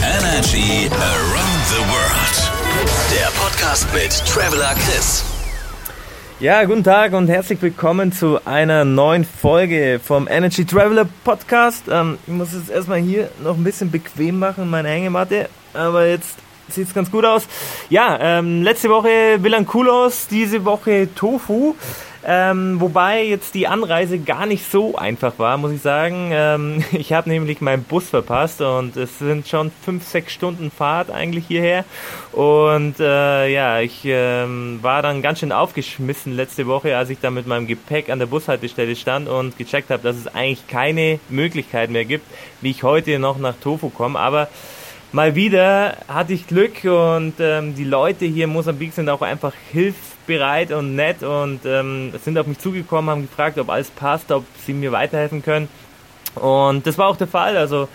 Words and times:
Energy 0.00 0.88
Around 0.90 1.62
the 1.68 1.80
World. 1.90 2.52
Der 3.12 3.26
Podcast 3.38 3.86
mit 3.92 4.10
Traveler 4.26 4.74
Chris. 4.74 5.24
Ja, 6.40 6.64
guten 6.64 6.82
Tag 6.82 7.12
und 7.12 7.28
herzlich 7.28 7.60
willkommen 7.60 8.10
zu 8.10 8.44
einer 8.46 8.84
neuen 8.84 9.24
Folge 9.24 10.00
vom 10.02 10.26
Energy 10.28 10.64
Traveler 10.64 11.06
Podcast. 11.24 11.84
Ähm, 11.90 12.18
ich 12.26 12.32
muss 12.32 12.52
jetzt 12.54 12.70
erstmal 12.70 13.00
hier 13.00 13.28
noch 13.42 13.56
ein 13.56 13.64
bisschen 13.64 13.90
bequem 13.90 14.38
machen, 14.38 14.70
meine 14.70 14.88
Hängematte, 14.88 15.48
aber 15.74 16.06
jetzt 16.06 16.36
sieht 16.68 16.88
es 16.88 16.94
ganz 16.94 17.10
gut 17.10 17.24
aus. 17.24 17.46
Ja, 17.90 18.18
ähm, 18.20 18.62
letzte 18.62 18.88
Woche 18.88 19.42
Vilankulos, 19.42 20.26
diese 20.28 20.64
Woche 20.64 21.08
Tofu. 21.14 21.74
Ähm, 22.24 22.80
wobei 22.80 23.24
jetzt 23.24 23.54
die 23.54 23.66
Anreise 23.66 24.18
gar 24.18 24.46
nicht 24.46 24.70
so 24.70 24.96
einfach 24.96 25.38
war, 25.38 25.56
muss 25.56 25.72
ich 25.72 25.82
sagen. 25.82 26.30
Ähm, 26.32 26.84
ich 26.92 27.12
habe 27.12 27.28
nämlich 27.28 27.60
meinen 27.60 27.82
Bus 27.82 28.08
verpasst 28.10 28.60
und 28.60 28.96
es 28.96 29.18
sind 29.18 29.48
schon 29.48 29.72
fünf, 29.84 30.06
sechs 30.06 30.32
Stunden 30.32 30.70
Fahrt 30.70 31.10
eigentlich 31.10 31.46
hierher. 31.46 31.84
Und 32.32 33.00
äh, 33.00 33.48
ja, 33.48 33.80
ich 33.80 34.02
ähm, 34.04 34.78
war 34.82 35.02
dann 35.02 35.22
ganz 35.22 35.40
schön 35.40 35.52
aufgeschmissen 35.52 36.36
letzte 36.36 36.66
Woche, 36.66 36.96
als 36.96 37.10
ich 37.10 37.18
da 37.20 37.30
mit 37.30 37.46
meinem 37.46 37.66
Gepäck 37.66 38.08
an 38.08 38.20
der 38.20 38.26
Bushaltestelle 38.26 38.94
stand 38.94 39.28
und 39.28 39.58
gecheckt 39.58 39.90
habe, 39.90 40.02
dass 40.02 40.16
es 40.16 40.28
eigentlich 40.28 40.68
keine 40.68 41.18
Möglichkeit 41.28 41.90
mehr 41.90 42.04
gibt, 42.04 42.26
wie 42.60 42.70
ich 42.70 42.84
heute 42.84 43.18
noch 43.18 43.38
nach 43.38 43.54
Tofu 43.60 43.90
komme. 43.90 44.18
Aber 44.18 44.48
mal 45.12 45.34
wieder 45.34 45.98
hatte 46.08 46.32
ich 46.32 46.46
Glück 46.46 46.84
und 46.84 47.34
ähm, 47.38 47.74
die 47.74 47.84
Leute 47.84 48.24
hier 48.24 48.44
in 48.44 48.50
Mosambik 48.50 48.92
sind 48.92 49.08
auch 49.08 49.22
einfach 49.22 49.52
hilfsbereit 49.70 50.72
und 50.72 50.96
nett 50.96 51.22
und 51.22 51.60
ähm, 51.64 52.12
sind 52.22 52.38
auf 52.38 52.46
mich 52.46 52.58
zugekommen, 52.58 53.10
haben 53.10 53.22
gefragt, 53.22 53.58
ob 53.58 53.68
alles 53.68 53.90
passt, 53.90 54.32
ob 54.32 54.44
sie 54.64 54.72
mir 54.72 54.92
weiterhelfen 54.92 55.42
können. 55.42 55.68
Und 56.34 56.86
das 56.86 56.98
war 56.98 57.08
auch 57.08 57.16
der 57.16 57.26
Fall. 57.26 57.56
Also 57.56 57.88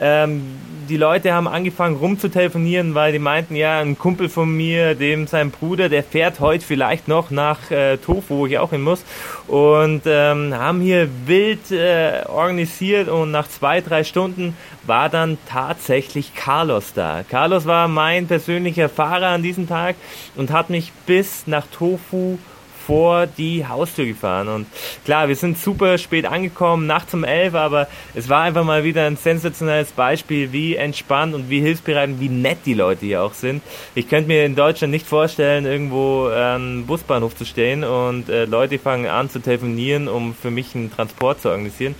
ähm, 0.00 0.42
die 0.88 0.96
Leute 0.96 1.32
haben 1.32 1.46
angefangen 1.46 1.96
rumzutelefonieren, 1.96 2.94
weil 2.94 3.12
die 3.12 3.18
meinten, 3.18 3.54
ja, 3.54 3.78
ein 3.80 3.96
Kumpel 3.96 4.28
von 4.28 4.54
mir, 4.54 4.94
dem 4.94 5.26
sein 5.26 5.50
Bruder, 5.50 5.88
der 5.88 6.02
fährt 6.02 6.40
heute 6.40 6.64
vielleicht 6.64 7.06
noch 7.06 7.30
nach 7.30 7.70
äh, 7.70 7.98
Tofu, 7.98 8.38
wo 8.38 8.46
ich 8.46 8.58
auch 8.58 8.70
hin 8.70 8.82
muss. 8.82 9.04
Und 9.46 10.02
ähm, 10.06 10.54
haben 10.54 10.80
hier 10.80 11.08
wild 11.26 11.70
äh, 11.70 12.24
organisiert 12.26 13.08
und 13.08 13.30
nach 13.30 13.48
zwei, 13.48 13.80
drei 13.80 14.02
Stunden 14.02 14.56
war 14.84 15.08
dann 15.08 15.38
tatsächlich 15.48 16.34
Carlos 16.34 16.92
da. 16.94 17.22
Carlos 17.28 17.66
war 17.66 17.86
mein 17.86 18.26
persönlicher 18.26 18.88
Fahrer 18.88 19.28
an 19.28 19.42
diesem 19.42 19.68
Tag 19.68 19.94
und 20.34 20.50
hat 20.50 20.68
mich 20.68 20.92
bis 21.06 21.46
nach 21.46 21.66
Tofu 21.68 22.38
vor 22.86 23.26
die 23.26 23.66
Haustür 23.66 24.06
gefahren. 24.06 24.48
Und 24.48 24.66
klar, 25.04 25.28
wir 25.28 25.36
sind 25.36 25.58
super 25.58 25.98
spät 25.98 26.26
angekommen, 26.26 26.86
nachts 26.86 27.14
um 27.14 27.24
elf, 27.24 27.54
aber 27.54 27.88
es 28.14 28.28
war 28.28 28.42
einfach 28.42 28.64
mal 28.64 28.84
wieder 28.84 29.06
ein 29.06 29.16
sensationelles 29.16 29.92
Beispiel, 29.92 30.52
wie 30.52 30.76
entspannt 30.76 31.34
und 31.34 31.50
wie 31.50 31.60
hilfsbereit 31.60 32.10
und 32.10 32.20
wie 32.20 32.28
nett 32.28 32.58
die 32.66 32.74
Leute 32.74 33.06
hier 33.06 33.22
auch 33.22 33.34
sind. 33.34 33.62
Ich 33.94 34.08
könnte 34.08 34.28
mir 34.28 34.44
in 34.44 34.54
Deutschland 34.54 34.92
nicht 34.92 35.06
vorstellen, 35.06 35.66
irgendwo 35.66 36.28
am 36.28 36.84
Busbahnhof 36.86 37.36
zu 37.36 37.44
stehen 37.44 37.84
und 37.84 38.28
äh, 38.28 38.44
Leute 38.44 38.78
fangen 38.78 39.06
an 39.06 39.30
zu 39.30 39.40
telefonieren, 39.40 40.08
um 40.08 40.34
für 40.34 40.50
mich 40.50 40.74
einen 40.74 40.92
Transport 40.92 41.40
zu 41.40 41.50
organisieren. 41.50 41.94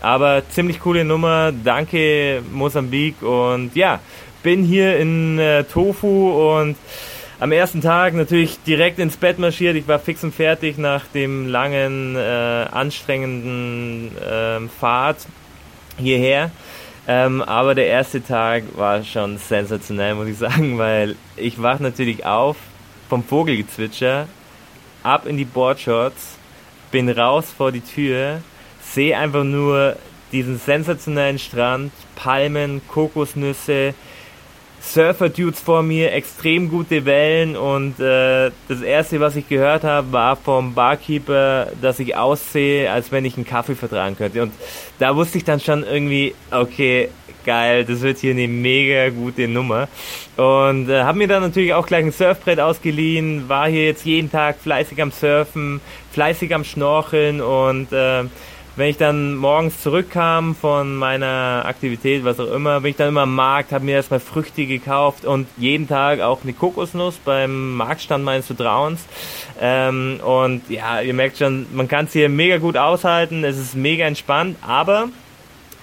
Aber 0.00 0.42
ziemlich 0.50 0.80
coole 0.80 1.04
Nummer. 1.04 1.50
Danke 1.50 2.42
Mosambik 2.52 3.22
und 3.22 3.74
ja, 3.74 4.00
bin 4.42 4.62
hier 4.62 4.98
in 4.98 5.38
äh, 5.38 5.64
Tofu 5.64 6.58
und 6.58 6.76
am 7.40 7.52
ersten 7.52 7.80
Tag 7.80 8.14
natürlich 8.14 8.58
direkt 8.62 8.98
ins 8.98 9.16
Bett 9.16 9.38
marschiert. 9.38 9.76
Ich 9.76 9.88
war 9.88 9.98
fix 9.98 10.22
und 10.24 10.34
fertig 10.34 10.78
nach 10.78 11.04
dem 11.06 11.48
langen, 11.48 12.16
äh, 12.16 12.18
anstrengenden 12.70 14.16
äh, 14.18 14.68
Fahrt 14.68 15.26
hierher. 15.96 16.50
Ähm, 17.06 17.42
aber 17.42 17.74
der 17.74 17.86
erste 17.86 18.22
Tag 18.22 18.64
war 18.76 19.04
schon 19.04 19.36
sensationell, 19.38 20.14
muss 20.14 20.28
ich 20.28 20.38
sagen, 20.38 20.78
weil 20.78 21.16
ich 21.36 21.60
wach 21.60 21.80
natürlich 21.80 22.24
auf 22.24 22.56
vom 23.08 23.22
Vogelgezwitscher, 23.22 24.26
ab 25.02 25.26
in 25.26 25.36
die 25.36 25.44
Boardshorts, 25.44 26.38
bin 26.90 27.10
raus 27.10 27.52
vor 27.54 27.72
die 27.72 27.82
Tür, 27.82 28.40
sehe 28.82 29.18
einfach 29.18 29.44
nur 29.44 29.96
diesen 30.32 30.58
sensationellen 30.58 31.38
Strand, 31.38 31.92
Palmen, 32.16 32.80
Kokosnüsse, 32.88 33.94
Surfer-Dudes 34.92 35.60
vor 35.60 35.82
mir, 35.82 36.12
extrem 36.12 36.68
gute 36.68 37.04
Wellen 37.04 37.56
und 37.56 37.98
äh, 37.98 38.50
das 38.68 38.82
erste, 38.82 39.18
was 39.18 39.34
ich 39.34 39.48
gehört 39.48 39.82
habe, 39.82 40.12
war 40.12 40.36
vom 40.36 40.74
Barkeeper, 40.74 41.68
dass 41.80 41.98
ich 41.98 42.16
aussehe, 42.16 42.90
als 42.90 43.10
wenn 43.10 43.24
ich 43.24 43.36
einen 43.36 43.46
Kaffee 43.46 43.74
vertragen 43.74 44.16
könnte. 44.16 44.42
Und 44.42 44.52
da 44.98 45.16
wusste 45.16 45.38
ich 45.38 45.44
dann 45.44 45.60
schon 45.60 45.84
irgendwie, 45.84 46.34
okay, 46.50 47.08
geil, 47.44 47.84
das 47.84 48.02
wird 48.02 48.18
hier 48.18 48.32
eine 48.32 48.48
mega 48.48 49.10
gute 49.10 49.48
Nummer. 49.48 49.88
Und 50.36 50.88
äh, 50.88 51.02
habe 51.02 51.18
mir 51.18 51.28
dann 51.28 51.42
natürlich 51.42 51.74
auch 51.74 51.86
gleich 51.86 52.04
ein 52.04 52.12
Surfbrett 52.12 52.60
ausgeliehen, 52.60 53.48
war 53.48 53.68
hier 53.68 53.86
jetzt 53.86 54.04
jeden 54.04 54.30
Tag 54.30 54.58
fleißig 54.58 55.00
am 55.00 55.10
Surfen, 55.10 55.80
fleißig 56.12 56.54
am 56.54 56.64
Schnorcheln 56.64 57.40
und 57.40 57.92
äh, 57.92 58.24
wenn 58.76 58.88
ich 58.88 58.96
dann 58.96 59.36
morgens 59.36 59.80
zurückkam 59.80 60.54
von 60.54 60.96
meiner 60.96 61.62
Aktivität, 61.64 62.24
was 62.24 62.40
auch 62.40 62.52
immer, 62.52 62.80
bin 62.80 62.90
ich 62.90 62.96
dann 62.96 63.08
immer 63.08 63.22
am 63.22 63.34
Markt, 63.34 63.72
habe 63.72 63.84
mir 63.84 63.92
erstmal 63.92 64.20
Früchte 64.20 64.66
gekauft 64.66 65.24
und 65.24 65.46
jeden 65.56 65.88
Tag 65.88 66.20
auch 66.20 66.42
eine 66.42 66.52
Kokosnuss 66.52 67.16
beim 67.24 67.74
Marktstand 67.74 68.24
meines 68.24 68.46
Vertrauens. 68.46 69.04
Ähm, 69.60 70.20
und 70.24 70.68
ja, 70.68 71.00
ihr 71.00 71.14
merkt 71.14 71.38
schon, 71.38 71.66
man 71.72 71.86
kann 71.86 72.06
es 72.06 72.12
hier 72.12 72.28
mega 72.28 72.58
gut 72.58 72.76
aushalten, 72.76 73.44
es 73.44 73.58
ist 73.58 73.76
mega 73.76 74.06
entspannt, 74.06 74.56
aber 74.66 75.08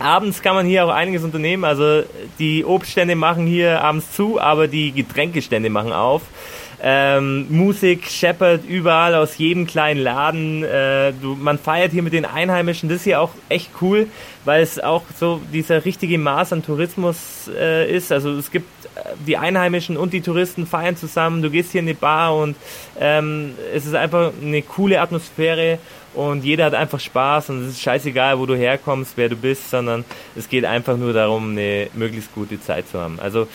Abends 0.01 0.41
kann 0.41 0.55
man 0.55 0.65
hier 0.65 0.85
auch 0.85 0.89
einiges 0.89 1.23
unternehmen. 1.23 1.63
Also 1.63 2.03
die 2.39 2.65
Obststände 2.65 3.15
machen 3.15 3.45
hier 3.45 3.81
abends 3.81 4.11
zu, 4.11 4.41
aber 4.41 4.67
die 4.67 4.91
Getränkestände 4.91 5.69
machen 5.69 5.93
auf. 5.93 6.23
Ähm, 6.83 7.45
Musik 7.49 8.07
scheppert 8.09 8.65
überall 8.67 9.13
aus 9.13 9.37
jedem 9.37 9.67
kleinen 9.67 10.01
Laden. 10.01 10.63
Äh, 10.63 11.13
du, 11.13 11.35
man 11.35 11.59
feiert 11.59 11.91
hier 11.91 12.01
mit 12.01 12.13
den 12.13 12.25
Einheimischen. 12.25 12.89
Das 12.89 12.97
ist 12.99 13.03
hier 13.03 13.21
auch 13.21 13.29
echt 13.49 13.69
cool, 13.81 14.07
weil 14.45 14.63
es 14.63 14.79
auch 14.79 15.03
so 15.15 15.41
dieser 15.53 15.85
richtige 15.85 16.17
Maß 16.17 16.53
an 16.53 16.63
Tourismus 16.63 17.49
äh, 17.55 17.91
ist. 17.91 18.11
Also 18.11 18.31
es 18.31 18.49
gibt 18.49 18.85
äh, 18.95 18.99
die 19.27 19.37
Einheimischen 19.37 19.95
und 19.95 20.11
die 20.11 20.21
Touristen 20.21 20.65
feiern 20.65 20.97
zusammen. 20.97 21.43
Du 21.43 21.51
gehst 21.51 21.71
hier 21.71 21.81
in 21.81 21.87
die 21.87 21.93
Bar 21.93 22.35
und 22.35 22.55
ähm, 22.99 23.53
es 23.75 23.85
ist 23.85 23.93
einfach 23.93 24.31
eine 24.41 24.63
coole 24.63 24.99
Atmosphäre 25.01 25.77
und 26.13 26.43
jeder 26.43 26.65
hat 26.65 26.73
einfach 26.73 26.99
Spaß 26.99 27.51
und 27.51 27.63
es 27.63 27.73
ist 27.73 27.81
scheißegal, 27.81 28.37
wo 28.37 28.45
du 28.45 28.55
herkommst, 28.55 29.13
wer 29.15 29.29
du 29.29 29.35
bist, 29.35 29.69
sondern 29.69 30.03
es 30.35 30.49
geht 30.49 30.65
einfach 30.65 30.97
nur 30.97 31.13
darum, 31.13 31.51
eine 31.51 31.87
möglichst 31.93 32.33
gute 32.35 32.59
Zeit 32.59 32.89
zu 32.89 32.99
haben. 32.99 33.19
Also 33.21 33.47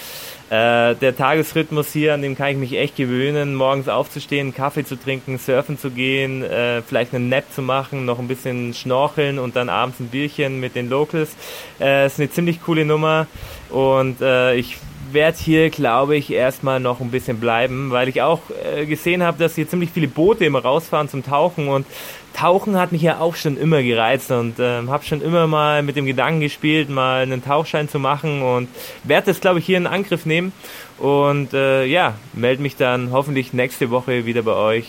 äh, 0.50 0.94
der 0.94 1.16
Tagesrhythmus 1.16 1.92
hier, 1.92 2.14
an 2.14 2.22
dem 2.22 2.36
kann 2.36 2.50
ich 2.50 2.56
mich 2.56 2.78
echt 2.78 2.96
gewöhnen, 2.96 3.54
morgens 3.54 3.88
aufzustehen, 3.88 4.54
Kaffee 4.54 4.84
zu 4.84 4.96
trinken, 4.96 5.38
surfen 5.38 5.78
zu 5.78 5.90
gehen, 5.90 6.44
äh, 6.44 6.82
vielleicht 6.82 7.14
einen 7.14 7.28
Nap 7.28 7.52
zu 7.52 7.62
machen, 7.62 8.04
noch 8.04 8.18
ein 8.18 8.28
bisschen 8.28 8.72
schnorcheln 8.72 9.38
und 9.40 9.56
dann 9.56 9.68
abends 9.68 9.98
ein 9.98 10.08
Bierchen 10.08 10.60
mit 10.60 10.76
den 10.76 10.88
Locals. 10.88 11.34
Äh, 11.80 12.06
ist 12.06 12.20
eine 12.20 12.30
ziemlich 12.30 12.62
coole 12.62 12.84
Nummer 12.84 13.26
und 13.70 14.20
äh, 14.20 14.54
ich 14.54 14.78
werde 15.12 15.38
hier, 15.38 15.70
glaube 15.70 16.16
ich, 16.16 16.32
erstmal 16.32 16.80
noch 16.80 17.00
ein 17.00 17.10
bisschen 17.10 17.38
bleiben, 17.38 17.90
weil 17.90 18.08
ich 18.08 18.22
auch 18.22 18.40
äh, 18.64 18.86
gesehen 18.86 19.22
habe, 19.22 19.38
dass 19.38 19.54
hier 19.54 19.68
ziemlich 19.68 19.90
viele 19.90 20.08
Boote 20.08 20.44
immer 20.44 20.62
rausfahren 20.62 21.08
zum 21.08 21.24
Tauchen 21.24 21.68
und 21.68 21.86
Tauchen 22.34 22.76
hat 22.76 22.92
mich 22.92 23.00
ja 23.00 23.18
auch 23.18 23.34
schon 23.34 23.56
immer 23.56 23.82
gereizt 23.82 24.30
und 24.30 24.58
äh, 24.58 24.86
habe 24.86 25.04
schon 25.04 25.22
immer 25.22 25.46
mal 25.46 25.82
mit 25.82 25.96
dem 25.96 26.04
Gedanken 26.04 26.40
gespielt, 26.40 26.90
mal 26.90 27.22
einen 27.22 27.42
Tauchschein 27.42 27.88
zu 27.88 27.98
machen 27.98 28.42
und 28.42 28.68
werde 29.04 29.28
das, 29.28 29.40
glaube 29.40 29.58
ich, 29.58 29.64
hier 29.64 29.78
in 29.78 29.86
Angriff 29.86 30.26
nehmen 30.26 30.52
und 30.98 31.54
äh, 31.54 31.86
ja, 31.86 32.14
melde 32.34 32.62
mich 32.62 32.76
dann 32.76 33.10
hoffentlich 33.10 33.54
nächste 33.54 33.90
Woche 33.90 34.26
wieder 34.26 34.42
bei 34.42 34.52
euch 34.52 34.86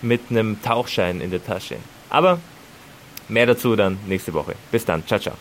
mit 0.00 0.22
einem 0.30 0.62
Tauchschein 0.62 1.20
in 1.20 1.30
der 1.30 1.44
Tasche. 1.44 1.76
Aber 2.08 2.40
mehr 3.28 3.46
dazu 3.46 3.76
dann 3.76 3.98
nächste 4.06 4.32
Woche. 4.32 4.54
Bis 4.72 4.84
dann, 4.86 5.06
ciao, 5.06 5.20
ciao. 5.20 5.34